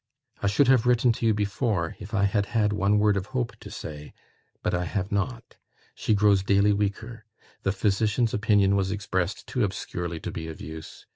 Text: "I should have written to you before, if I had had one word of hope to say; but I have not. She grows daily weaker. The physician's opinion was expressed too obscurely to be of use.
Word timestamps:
"I 0.41 0.47
should 0.47 0.67
have 0.67 0.87
written 0.87 1.11
to 1.11 1.27
you 1.27 1.33
before, 1.35 1.95
if 1.99 2.11
I 2.11 2.23
had 2.23 2.47
had 2.47 2.73
one 2.73 2.97
word 2.97 3.15
of 3.15 3.27
hope 3.37 3.55
to 3.59 3.69
say; 3.69 4.15
but 4.63 4.73
I 4.73 4.85
have 4.85 5.11
not. 5.11 5.57
She 5.93 6.15
grows 6.15 6.41
daily 6.41 6.73
weaker. 6.73 7.23
The 7.61 7.71
physician's 7.71 8.33
opinion 8.33 8.75
was 8.75 8.89
expressed 8.89 9.45
too 9.45 9.63
obscurely 9.63 10.19
to 10.21 10.31
be 10.31 10.47
of 10.47 10.59
use. 10.59 11.05